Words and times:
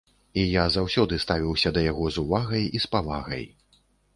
І 0.43 0.45
я 0.45 0.63
заўсёды 0.75 1.19
ставіўся 1.25 1.73
да 1.75 1.83
яго 1.91 2.09
з 2.15 2.23
увагай 2.25 2.65
і 2.81 2.85
з 2.87 2.93
павагай. 2.97 3.45